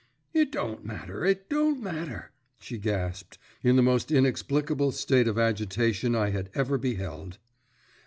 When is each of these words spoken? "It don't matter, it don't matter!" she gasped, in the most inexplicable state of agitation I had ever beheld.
"It 0.33 0.51
don't 0.51 0.83
matter, 0.83 1.23
it 1.25 1.47
don't 1.47 1.79
matter!" 1.79 2.31
she 2.59 2.79
gasped, 2.79 3.37
in 3.61 3.75
the 3.75 3.83
most 3.83 4.11
inexplicable 4.11 4.91
state 4.91 5.27
of 5.27 5.37
agitation 5.37 6.15
I 6.15 6.31
had 6.31 6.49
ever 6.55 6.79
beheld. 6.79 7.37